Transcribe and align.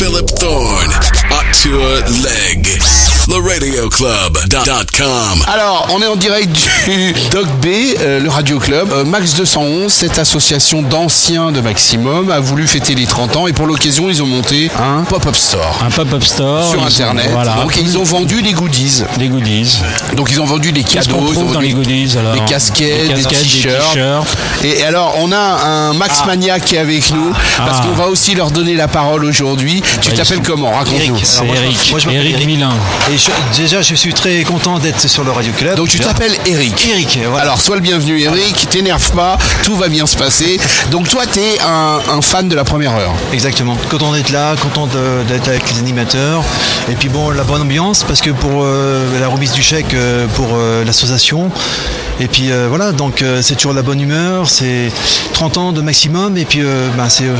Philip 0.00 0.30
Thorne. 0.30 0.90
Tour 1.52 2.00
Leg. 2.22 3.09
TheRadioClub.com. 3.30 5.44
Alors, 5.46 5.86
on 5.92 6.02
est 6.02 6.06
en 6.06 6.16
direct 6.16 6.50
du 6.86 7.12
Doc 7.30 7.46
B, 7.62 7.66
euh, 8.00 8.18
le 8.18 8.28
Radio 8.28 8.58
Club. 8.58 8.90
Euh, 8.92 9.04
Max 9.04 9.34
211, 9.34 9.92
cette 9.92 10.18
association 10.18 10.82
d'anciens 10.82 11.52
de 11.52 11.60
Maximum, 11.60 12.30
a 12.32 12.40
voulu 12.40 12.66
fêter 12.66 12.94
les 12.96 13.06
30 13.06 13.36
ans 13.36 13.46
et 13.46 13.52
pour 13.52 13.66
l'occasion, 13.68 14.08
ils 14.08 14.20
ont 14.22 14.26
monté 14.26 14.68
un 14.80 15.04
pop-up 15.04 15.36
store 15.36 15.78
Un 15.86 15.90
pop-up 15.90 16.24
store. 16.24 16.70
sur 16.70 16.80
ont- 16.82 16.86
Internet. 16.86 17.28
Voilà. 17.30 17.54
Donc, 17.54 17.78
ils 17.80 17.96
ont 17.98 18.02
vendu 18.02 18.42
des 18.42 18.52
goodies. 18.52 19.04
des 19.18 19.28
goodies. 19.28 19.78
Donc, 20.16 20.30
ils 20.32 20.40
ont 20.40 20.46
vendu 20.46 20.72
des 20.72 20.82
cadeaux. 20.82 21.28
ils 21.32 21.38
ont 21.38 21.52
dans 21.52 21.60
les 21.60 21.70
goodies 21.72 22.16
alors 22.18 22.34
Des 22.34 22.40
casquettes, 22.40 23.14
des 23.14 23.22
casquettes, 23.22 23.42
t-shirts. 23.42 23.92
t-shirts. 23.94 24.26
Et 24.64 24.82
alors, 24.82 25.14
on 25.20 25.30
a 25.30 25.38
un 25.38 25.92
Max 25.94 26.24
Mania 26.26 26.58
qui 26.58 26.74
est 26.74 26.78
avec 26.78 27.12
nous, 27.12 27.32
parce 27.58 27.78
Ah. 27.80 27.84
qu'on 27.86 27.92
va 27.94 28.08
aussi 28.08 28.34
leur 28.34 28.50
donner 28.50 28.74
la 28.74 28.88
parole 28.88 29.24
aujourd'hui. 29.24 29.82
Tu 30.02 30.10
Bah, 30.10 30.16
t'appelles 30.16 30.38
sont- 30.38 30.42
comment? 30.44 30.72
Raconte-nous. 30.72 31.14
Moi, 31.14 31.20
je- 31.22 31.44
Eric. 31.62 31.90
moi, 31.92 32.00
je 32.00 32.06
m'appelle 32.06 32.22
Eric 32.26 32.34
Eric. 32.34 32.40
Et 33.12 33.18
je- 33.20 33.56
déjà, 33.60 33.82
je 33.82 33.94
suis 33.94 34.12
très 34.14 34.42
content 34.44 34.78
d'être 34.78 35.06
sur 35.08 35.24
le 35.24 35.30
Radio 35.32 35.52
Club. 35.56 35.76
Donc 35.76 35.88
tu 35.88 35.98
t'appelles 36.00 36.36
Eric. 36.46 36.86
Eric, 36.90 37.18
voilà. 37.28 37.42
Alors 37.42 37.60
sois 37.60 37.76
le 37.76 37.82
bienvenu 37.82 38.20
Eric, 38.20 38.68
t'énerve 38.70 39.10
pas, 39.12 39.36
tout 39.64 39.76
va 39.76 39.88
bien 39.88 40.06
se 40.06 40.16
passer. 40.16 40.58
Donc 40.90 41.08
toi 41.08 41.22
t'es 41.30 41.58
un, 41.66 41.98
un 42.16 42.22
fan 42.22 42.48
de 42.48 42.54
la 42.54 42.64
première 42.64 42.94
heure. 42.94 43.14
Exactement. 43.32 43.76
Content 43.90 44.12
d'être 44.12 44.30
là, 44.30 44.54
content 44.56 44.86
d'être 44.86 45.48
avec 45.48 45.70
les 45.72 45.78
animateurs. 45.78 46.42
Et 46.90 46.94
puis 46.94 47.08
bon, 47.08 47.30
la 47.30 47.44
bonne 47.44 47.62
ambiance 47.62 48.04
parce 48.04 48.20
que 48.20 48.30
pour 48.30 48.62
euh, 48.64 49.04
la 49.20 49.28
remise 49.28 49.52
du 49.52 49.62
chèque 49.62 49.94
euh, 49.94 50.26
pour 50.34 50.48
euh, 50.54 50.84
l'association. 50.84 51.50
Et 52.22 52.28
puis 52.28 52.50
euh, 52.52 52.66
voilà, 52.68 52.92
donc 52.92 53.22
euh, 53.22 53.40
c'est 53.40 53.54
toujours 53.54 53.72
la 53.72 53.80
bonne 53.80 53.98
humeur. 54.00 54.48
C'est 54.50 54.90
30 55.32 55.56
ans 55.56 55.72
de 55.72 55.80
maximum. 55.80 56.36
Et 56.36 56.44
puis 56.44 56.60
euh, 56.62 56.88
ben, 56.96 57.08
c'est. 57.08 57.24
euh, 57.24 57.34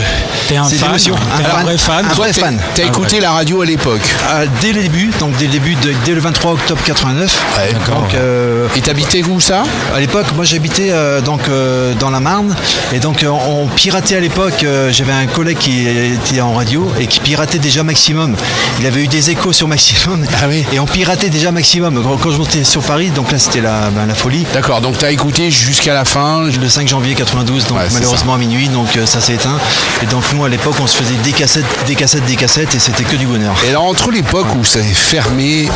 T'es 0.49 0.57
un 0.57 0.65
fan. 0.65 0.91
T'es 1.39 1.45
un 1.59 1.63
vrai 1.63 1.77
fan 1.79 2.07
vrai 2.15 2.33
fan. 2.33 2.59
T'as 2.75 2.83
Ah, 2.85 2.87
écouté 2.87 3.21
la 3.21 3.33
radio 3.33 3.61
à 3.61 3.67
l'époque. 3.67 4.01
Ah, 4.29 4.41
dès 4.63 4.73
le 4.73 4.81
début, 4.83 5.11
donc 5.21 5.37
dès 5.37 5.45
le 5.47 5.51
début, 5.53 5.70
de- 5.77 5.95
dès 6.05 6.13
le 6.13 6.21
23 6.21 6.53
octobre 6.53 6.81
89. 6.85 7.45
Ouais, 7.59 7.73
d'accord. 7.73 8.01
Donc, 8.03 8.15
euh, 8.15 8.67
Et 8.77 8.81
t'habitais 8.81 9.23
où 9.23 9.41
ça? 9.41 9.63
À 9.95 10.01
l'époque, 10.01 10.27
moi 10.37 10.45
j'habitais 10.45 10.89
euh, 10.91 11.21
donc 11.21 11.49
euh, 11.49 11.95
dans 11.95 12.11
la 12.11 12.21
Marne 12.21 12.55
et 12.93 12.99
donc 12.99 13.23
euh, 13.23 13.29
on 13.31 13.67
piratait 13.67 14.17
à 14.17 14.21
l'époque. 14.21 14.63
euh, 14.65 14.93
J'avais 14.93 15.13
un 15.13 15.27
collègue 15.27 15.59
qui 15.59 15.87
était 15.89 16.41
en 16.41 16.53
radio 16.55 16.91
et 16.99 17.07
qui 17.07 17.21
piratait 17.21 17.59
déjà 17.59 17.83
Maximum. 17.83 18.37
Il 18.81 18.87
avait 18.87 19.05
eu 19.05 19.09
des 19.09 19.31
échos 19.31 19.53
sur 19.53 19.69
Maximum 19.69 20.25
Ah 20.43 20.47
oui. 20.49 20.65
et 20.73 20.79
on 20.81 20.87
piratait 20.87 21.29
déjà 21.31 21.51
Maximum. 21.53 22.03
Quand, 22.03 22.17
quand 22.17 22.31
je 22.31 22.39
montais 22.39 22.65
sur 22.65 22.83
Paris, 22.83 23.11
donc 23.11 23.31
là 23.33 23.39
c'était 23.39 23.61
la, 23.61 23.91
ben, 23.91 24.07
la 24.07 24.15
folie. 24.15 24.45
D'accord, 24.55 24.81
donc 24.81 24.99
t'as 24.99 25.11
écouté 25.11 25.51
jusqu'à 25.51 25.95
la 25.95 26.05
fin. 26.05 26.45
Le 26.61 26.69
5 26.69 26.89
janvier 26.89 27.15
92, 27.15 27.67
donc 27.67 27.79
Ouais, 27.79 27.85
c'est 27.89 27.95
malheureusement 27.95 28.35
à 28.35 28.39
minuit, 28.39 28.69
donc 28.69 28.97
euh, 28.97 29.07
ça 29.07 29.21
s'est 29.21 29.35
éteint. 29.35 29.59
Et 30.03 30.07
donc 30.07 30.25
nous 30.35 30.45
à 30.45 30.49
l'époque, 30.49 30.75
on 30.81 30.87
se 30.87 30.97
faisait 30.97 31.15
des 31.23 31.33
cassettes, 31.33 31.65
des 31.87 31.95
cassettes, 31.95 32.25
des 32.27 32.37
cassettes 32.37 32.75
et 32.75 32.79
c'était 32.79 33.05
que 33.05 33.17
du 33.17 33.27
bonheur. 33.27 33.55
Et 33.67 33.71
alors 33.71 33.85
entre 33.85 34.11
l'époque 34.11 34.47
où 34.59 34.65
ça 34.65 34.81
est 34.81 34.95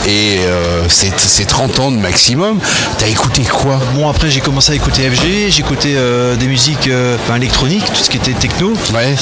et 0.07 0.39
euh, 0.47 0.85
c'est 0.89 1.13
c'est 1.19 1.45
30 1.47 1.81
ans 1.81 1.91
de 1.91 1.97
maximum, 1.97 2.59
t'as 2.99 3.07
écouté 3.09 3.43
quoi? 3.43 3.81
Bon 3.95 4.09
après 4.09 4.31
j'ai 4.31 4.41
commencé 4.41 4.73
à 4.73 4.75
écouter 4.75 5.09
FG, 5.11 5.51
j'écoutais 5.51 5.95
euh, 5.97 6.37
des 6.37 6.47
musiques 6.47 6.89
euh, 6.89 7.17
ben, 7.29 7.37
électroniques, 7.37 7.85
tout 7.87 8.03
ce 8.03 8.11
qui 8.11 8.17
était 8.17 8.33
techno. 8.33 8.73
Ouais. 8.95 9.15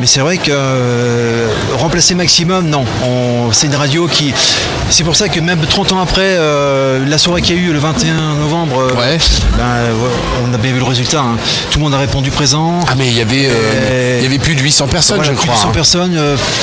Mais 0.00 0.06
c'est 0.06 0.20
vrai 0.20 0.38
que 0.38 0.50
euh, 0.50 1.48
remplacer 1.78 2.14
Maximum, 2.14 2.68
non. 2.68 2.84
On- 3.04 3.52
C'est 3.52 3.66
une 3.66 3.74
radio 3.74 4.06
qui. 4.06 4.32
C'est 4.90 5.04
pour 5.04 5.14
ça 5.14 5.28
que 5.28 5.38
même 5.40 5.60
30 5.64 5.92
ans 5.92 6.00
après, 6.00 6.22
euh, 6.36 7.04
la 7.06 7.18
soirée 7.18 7.42
qu'il 7.42 7.56
y 7.56 7.58
a 7.58 7.62
eu 7.62 7.72
le 7.72 7.78
21 7.78 8.34
novembre, 8.40 8.88
Ouais. 8.98 9.18
ben, 9.56 9.92
ouais, 9.94 10.10
on 10.44 10.52
a 10.52 10.56
bien 10.58 10.72
vu 10.72 10.78
le 10.78 10.84
résultat. 10.84 11.20
hein. 11.20 11.36
Tout 11.70 11.78
le 11.78 11.84
monde 11.84 11.94
a 11.94 11.98
répondu 11.98 12.30
présent. 12.30 12.80
Ah 12.88 12.94
mais 12.98 13.06
il 13.08 13.16
y 13.16 13.20
avait 13.20 13.48
il 14.18 14.22
y 14.24 14.26
avait 14.26 14.38
plus 14.38 14.54
de 14.54 14.60
800 14.62 14.88
personnes 14.88 15.16
Voilà, 15.18 15.32
je 15.32 15.36
plus 15.38 15.48
crois. 15.48 15.60
100 15.60 15.68
hein. 15.68 15.72
personnes. 15.72 16.20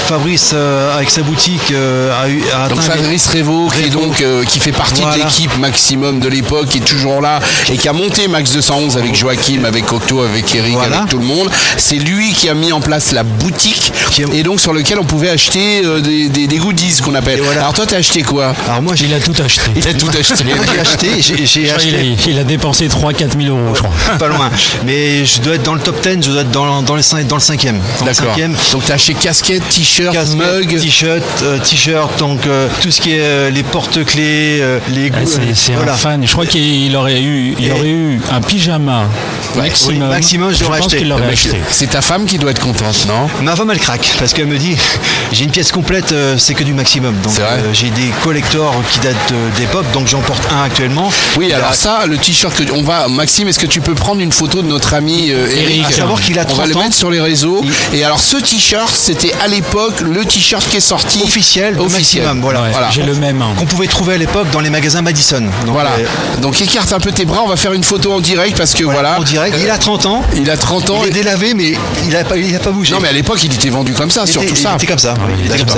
Fabrice, 0.07 0.53
avec 0.95 1.09
sa 1.09 1.21
boutique, 1.21 1.71
a, 1.71 2.27
eu, 2.29 2.41
a 2.53 2.67
Donc 2.69 2.79
atteint 2.79 2.93
Fabrice 2.93 3.27
Révaux, 3.37 3.67
qui 3.69 3.83
est 3.83 3.89
donc 3.89 4.19
euh, 4.21 4.43
qui 4.45 4.59
fait 4.59 4.71
partie 4.71 4.95
de 5.01 5.05
Voilà. 5.05 5.25
l'équipe 5.25 5.55
maximum 5.59 6.19
de 6.19 6.27
l'époque, 6.27 6.69
qui 6.69 6.77
est 6.79 6.81
toujours 6.85 7.21
là 7.21 7.39
et 7.71 7.77
qui 7.77 7.87
a 7.87 7.93
monté 7.93 8.27
Max 8.27 8.51
211 8.53 8.97
avec 8.97 9.13
Joachim, 9.15 9.63
avec 9.63 9.85
Cocteau, 9.85 10.21
avec 10.23 10.55
Eric, 10.55 10.73
Voilà. 10.73 10.97
avec 10.99 11.09
tout 11.09 11.19
le 11.19 11.25
monde. 11.25 11.49
C'est 11.77 11.97
lui 11.97 12.33
qui 12.33 12.49
a 12.49 12.55
mis 12.55 12.71
en 12.71 12.81
place 12.81 13.11
la 13.11 13.21
boutique 13.23 13.93
Qui 14.11 14.23
est- 14.23 14.33
et 14.33 14.41
donc 14.43 14.59
sur 14.59 14.73
lequel 14.73 14.97
on 14.99 15.03
pouvait 15.03 15.29
acheter 15.29 15.83
euh, 15.85 15.99
des, 16.01 16.29
des- 16.29 16.47
des 16.47 16.57
goodies 16.57 16.99
qu'on 17.03 17.13
appelle. 17.13 17.41
Voilà. 17.41 17.61
Alors 17.61 17.73
toi 17.73 17.85
t'as 17.85 17.97
acheté 17.97 18.23
quoi? 18.23 18.55
Alors 18.67 18.81
moi, 18.81 18.95
j'ai 18.95 19.05
Il 19.05 19.13
a 19.13 19.19
tout 19.19 19.33
acheté. 19.43 19.61
Il 19.75 19.87
a 19.87 19.93
tout 19.93 20.07
acheté. 20.19 20.43
j'ai 21.21 21.43
acheté, 21.43 21.71
acheté. 21.71 21.95
a, 21.95 22.29
il 22.31 22.39
a 22.39 22.43
dépensé 22.43 22.87
3-4 22.87 23.39
000 23.39 23.55
euros, 23.55 23.75
je 23.75 23.79
crois. 23.83 23.93
Pas 24.19 24.27
loin. 24.27 24.49
Mais 24.85 25.25
je 25.25 25.41
dois 25.41 25.55
être 25.55 25.63
dans 25.63 25.75
le 25.75 25.79
top 25.79 26.01
10, 26.01 26.25
je 26.25 26.31
dois 26.31 26.41
être 26.41 26.51
dans, 26.51 26.81
dans, 26.81 26.95
les 26.95 27.03
dans 27.27 27.35
le 27.35 27.41
cinquième. 27.41 27.79
Dans 27.99 28.05
le 28.05 28.11
D'accord. 28.13 28.31
cinquième. 28.31 28.55
Donc 28.71 28.83
t'as 28.85 28.95
acheté 28.95 29.13
casquette, 29.13 29.61
t-shirt, 29.69 30.15
mug. 30.35 30.79
t-shirt, 30.81 31.21
euh, 31.43 31.59
t-shirt, 31.59 32.17
donc 32.19 32.45
euh, 32.47 32.67
tout 32.81 32.91
ce 32.91 33.01
qui 33.01 33.11
est 33.13 33.21
euh, 33.27 33.49
les 33.49 33.63
porte-clés, 33.63 34.59
euh, 34.61 34.79
les 34.89 35.11
Ah, 35.13 35.19
goûts, 35.21 35.27
C'est 35.29 35.55
c'est 35.55 35.73
voilà. 35.73 35.93
un 35.93 35.97
fan. 35.97 36.25
Je 36.25 36.31
crois 36.31 36.45
qu'il 36.45 36.95
aurait 36.95 37.21
eu, 37.21 37.55
il 37.59 37.67
Et- 37.67 37.71
aurait 37.71 37.89
eu 37.89 38.21
un 38.31 38.41
pyjama 38.41 39.05
maximum. 39.55 40.03
oui, 40.03 40.09
maximum, 40.09 40.53
je 40.53 40.63
l'aurais 40.63 40.77
pense 40.79 40.87
acheté. 40.87 40.97
qu'il 40.99 41.09
l'aurait 41.09 41.27
acheté. 41.27 41.57
C'est 41.71 41.89
ta 41.91 42.01
femme 42.01 42.25
qui 42.25 42.37
doit 42.37 42.51
être 42.51 42.59
contente, 42.61 43.05
non? 43.07 43.27
Ma 43.41 43.55
femme 43.55 43.69
elle 43.71 43.79
craque 43.79 44.09
parce 44.19 44.33
qu'elle 44.33 44.47
me 44.47 44.57
dit 44.57 44.75
j'ai 45.31 45.43
une 45.45 45.51
pièce 45.51 45.71
complète, 45.71 46.11
euh, 46.11 46.37
c'est 46.37 46.53
que 46.53 46.63
du 46.63 46.73
maximum. 46.73 47.15
Donc 47.21 47.33
C'est 47.35 47.41
vrai? 47.41 47.59
euh, 47.59 47.73
j'ai 47.73 47.89
des 47.89 48.11
collectors 48.23 48.75
qui 48.91 48.99
datent 48.99 49.33
d'époque, 49.57 49.85
donc 49.93 50.07
j'en 50.07 50.21
porte 50.21 50.43
un 50.51 50.63
actuellement. 50.63 51.09
Oui, 51.37 51.51
alors 51.53 51.69
a- 51.69 51.73
ça, 51.73 52.05
le 52.07 52.17
t-shirt 52.17 52.55
que 52.55 52.71
on 52.73 52.83
va, 52.83 53.07
Maxime, 53.07 53.47
est-ce 53.47 53.59
que 53.59 53.65
tu 53.67 53.81
peux 53.81 53.95
prendre 53.95 54.21
une 54.21 54.31
photo 54.31 54.61
de 54.61 54.67
notre 54.67 54.93
ami 54.93 55.31
euh, 55.31 55.47
Eric? 55.49 55.85
À 55.87 55.91
savoir 55.91 56.21
qu'il 56.21 56.37
a 56.39 56.43
On 56.49 56.53
va 56.53 56.63
30 56.65 56.67
le 56.69 56.75
mettre 56.75 56.95
sur 56.95 57.09
les 57.11 57.19
réseaux. 57.21 57.63
Et 57.93 58.03
alors, 58.03 58.19
ce 58.19 58.37
t-shirt, 58.37 58.93
c'était 58.93 59.33
à 59.43 59.47
l'époque 59.47 60.01
le 60.01 60.23
t-shirt 60.25 60.67
qui 60.69 60.77
est 60.77 60.81
sorti 60.81 61.19
officiel, 61.23 61.79
officiel. 61.79 62.23
maximum, 62.23 62.41
voilà. 62.41 62.61
Ouais, 62.63 62.71
voilà. 62.71 62.89
J'ai 62.91 63.03
le 63.03 63.15
même. 63.17 63.41
hein. 63.41 63.53
Qu'on 63.57 63.65
pouvait 63.65 63.87
trouver 63.87 64.15
à 64.15 64.17
l'époque 64.17 64.49
dans 64.51 64.59
les 64.59 64.69
magasins 64.69 65.01
Madison. 65.01 65.41
Donc, 65.65 65.73
Voilà. 65.73 65.91
euh, 65.99 66.39
Donc 66.41 66.61
écarte 66.61 66.91
un 66.93 66.99
peu 66.99 67.11
tes 67.11 67.25
bras, 67.25 67.41
on 67.43 67.47
va 67.47 67.55
faire 67.55 67.73
une 67.73 67.83
photo 67.83 68.13
en 68.13 68.19
direct 68.19 68.57
parce 68.57 68.73
que 68.73 68.83
voilà. 68.83 69.19
En 69.19 69.23
direct, 69.23 69.55
il 69.61 69.69
a 69.69 69.77
30 69.77 70.05
ans. 70.05 70.23
Il 70.35 70.49
a 70.49 70.57
30 70.57 70.89
ans. 70.89 70.99
Il 71.03 71.09
est 71.09 71.11
délavé, 71.11 71.53
mais 71.53 71.73
il 72.03 72.09
n'a 72.09 72.23
pas, 72.23 72.37
il 72.37 72.55
a 72.55 72.59
pas 72.59 72.71
bougé. 72.71 72.93
Non 72.93 72.99
mais 73.01 73.09
à 73.09 73.13
l'époque 73.13 73.43
il 73.43 73.53
était 73.53 73.69
vendu 73.69 73.93
comme 73.93 74.09
ça, 74.11 74.21
il 74.25 74.31
surtout 74.31 74.47
était, 74.47 74.55
ça. 74.55 74.71
il 74.71 74.75
était 74.75 74.87
comme 74.87 74.97
ça. 74.99 75.13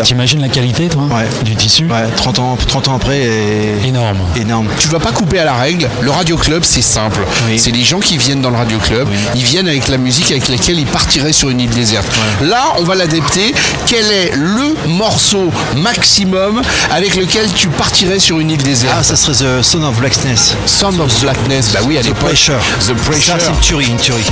T'imagines 0.04 0.42
la 0.42 0.50
qualité, 0.50 0.88
toi, 0.88 1.04
Ouais. 1.12 1.28
du 1.44 1.56
tissu? 1.56 1.86
Ouais, 1.86 2.08
30 2.16 2.40
ans, 2.40 2.58
30 2.68 2.88
ans 2.90 2.96
après, 2.96 3.20
et... 3.20 3.88
Énorme. 3.88 4.18
énorme. 4.36 4.68
Tu 4.80 4.88
vas 4.88 5.00
pas 5.00 5.12
couper 5.12 5.40
à 5.40 5.46
la 5.46 5.54
règle. 5.54 5.90
Le 6.02 6.12
Radio 6.12 6.38
Club, 6.38 6.64
c'est 6.64 6.82
simple. 6.82 7.20
Oui. 7.48 7.58
C'est 7.60 7.72
les 7.72 7.84
gens 7.84 8.00
qui 8.00 8.18
viennent 8.18 8.42
dans 8.42 8.50
le 8.50 8.58
Radio 8.58 8.78
Club. 8.80 9.08
Ils 9.36 9.44
viennent 9.44 9.68
avec 9.68 9.88
la 9.88 9.98
musique 9.98 10.32
avec 10.32 10.48
laquelle 10.48 10.80
ils 10.80 10.86
partiraient 10.86 11.34
sur 11.34 11.50
une 11.50 11.60
île 11.62 11.70
déserte. 11.70 12.08
Là, 12.42 12.74
on 12.80 12.84
va 12.84 12.96
l'adapter. 12.96 13.54
Quel 13.86 14.06
est 14.12 14.32
le 14.36 14.76
morceau 14.88 15.52
maximum 15.78 16.62
avec 16.92 17.16
lequel 17.16 17.29
tu 17.56 17.68
partirais 17.70 18.18
sur 18.20 18.40
une 18.40 18.50
île 18.50 18.60
Ah, 18.62 18.66
déserte 18.66 19.04
ça 19.04 19.16
serait 19.16 19.34
The 19.34 19.62
Son 19.62 19.84
of 19.84 19.96
Blackness. 20.00 20.56
Sound 20.66 21.00
of 21.00 21.22
Blackness. 21.22 21.72
Bah 21.74 21.80
oui, 21.84 21.98
à 21.98 22.02
The 22.02 22.06
l'époque. 22.06 22.30
Pressure. 22.30 22.56
The 22.88 22.94
Pressure. 22.94 23.34
Ça, 23.34 23.40
c'est 23.40 23.50
une 23.52 23.60
tuerie, 23.60 23.88
une 23.88 23.98
tuerie. 23.98 24.26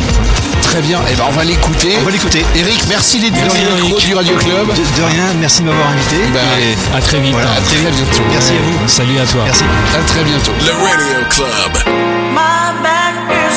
Très 0.63 0.81
bien. 0.81 0.99
Et 1.11 1.15
ben, 1.15 1.23
on 1.27 1.31
va 1.31 1.43
l'écouter. 1.43 1.93
On 2.01 2.05
va 2.05 2.11
l'écouter. 2.11 2.43
Eric, 2.55 2.81
merci 2.89 3.19
d'être 3.19 3.35
venu 3.35 3.65
au 3.79 3.83
micro 3.83 3.99
du 3.99 4.15
Radio 4.15 4.35
Club. 4.37 4.67
De, 4.69 4.73
de 4.73 5.03
rien, 5.07 5.25
merci 5.39 5.61
de 5.61 5.67
m'avoir 5.67 5.89
invité. 5.89 6.15
Bah, 6.33 6.39
Et 6.59 6.97
À 6.97 7.01
très 7.01 7.19
vite. 7.19 7.31
voilà, 7.33 7.51
à 7.51 7.61
très 7.61 7.75
Très 7.77 7.91
bientôt. 7.91 8.23
Merci 8.31 8.51
à 8.53 8.61
vous. 8.65 8.87
Salut 8.87 9.19
à 9.19 9.25
toi. 9.25 9.41
Merci. 9.45 9.63
À 9.95 10.03
très 10.03 10.23
bientôt. 10.23 10.51
The 10.59 10.71
Radio 10.71 11.25
Club. 11.29 11.93
My 12.33 12.81
back 12.81 13.13
is 13.29 13.56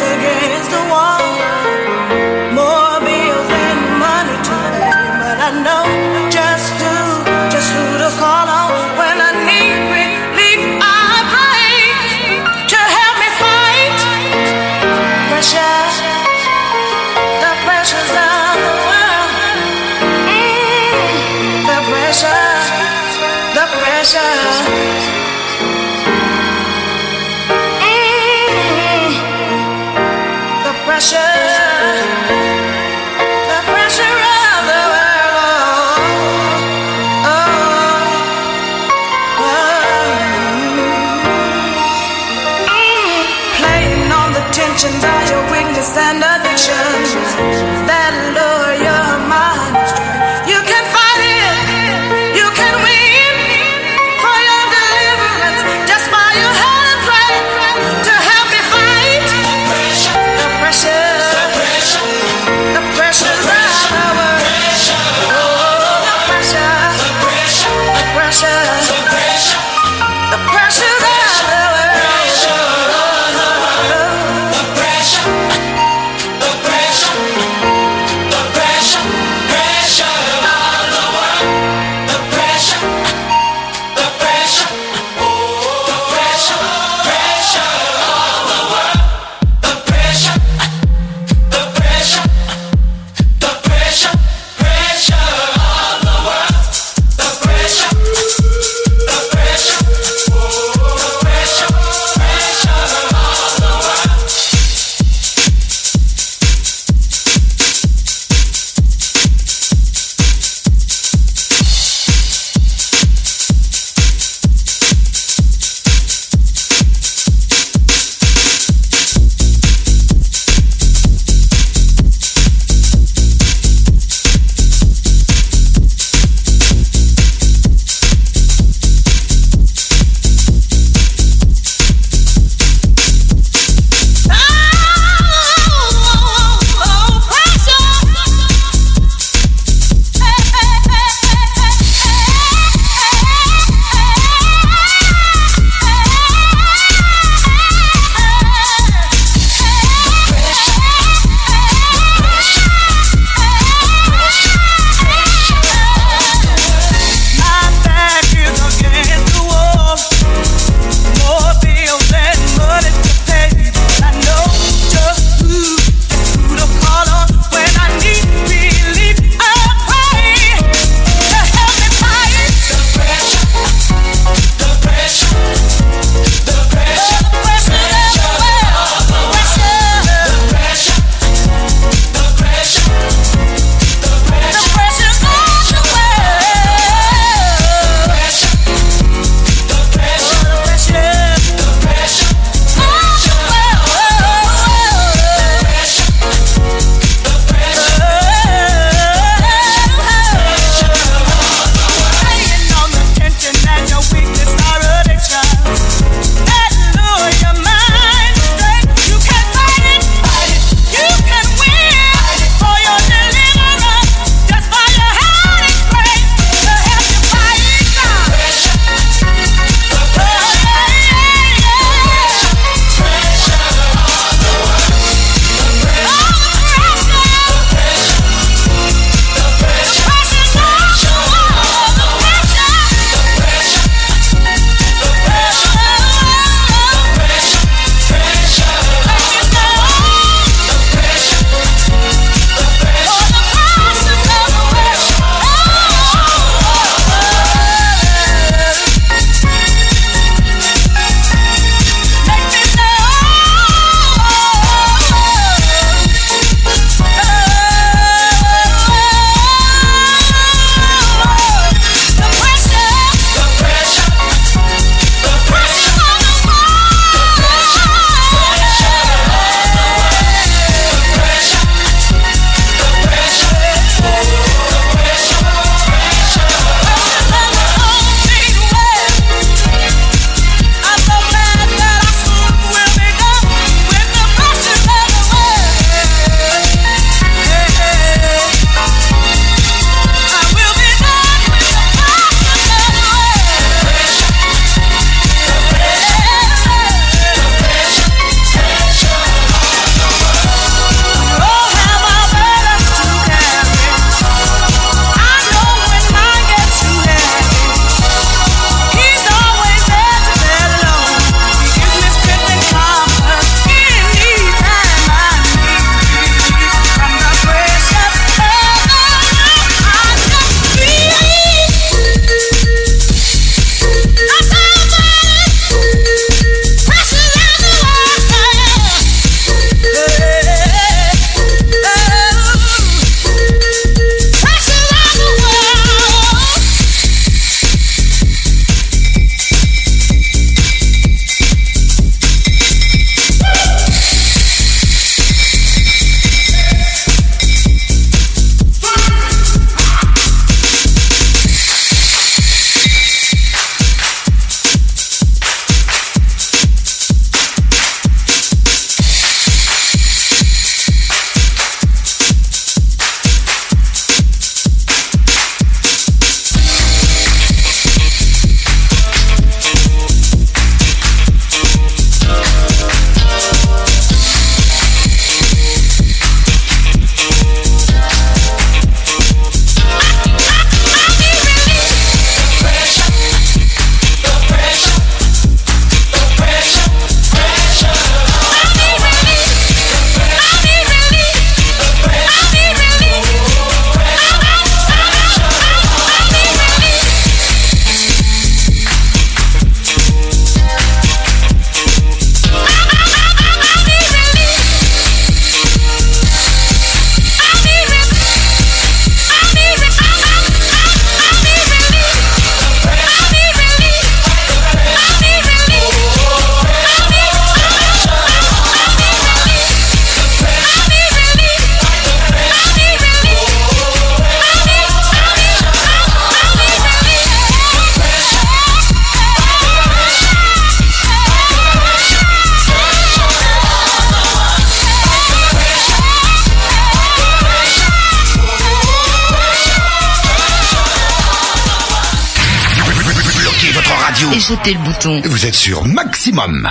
Vous 445.26 445.46
êtes 445.46 445.54
sur 445.54 445.84
maximum. 445.84 446.68